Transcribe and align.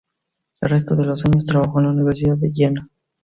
El 0.61 0.69
resto 0.71 0.95
de 0.95 1.05
los 1.05 1.23
años 1.27 1.45
trabajó 1.45 1.77
en 1.79 1.85
la 1.85 1.91
Universidad 1.91 2.35
de 2.39 2.49
Jena. 2.51 2.89